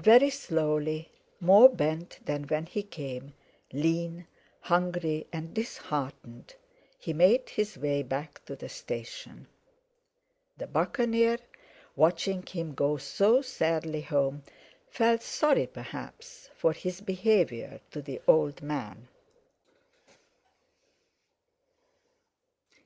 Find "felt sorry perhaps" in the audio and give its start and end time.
14.88-16.48